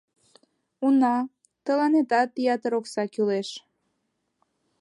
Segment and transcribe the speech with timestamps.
[0.85, 1.15] Уна,
[1.65, 3.49] тыланетат ятыр окса кӱлеш...